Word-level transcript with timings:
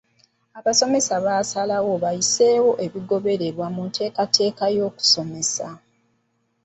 Abasomesa 0.59 1.13
baasalawo 1.25 1.91
wassibwewo 2.03 2.71
ebinaagobererwa 2.85 3.65
mu 3.75 3.81
nteekateeka 3.89 4.65
y'okusomesa. 4.77 5.67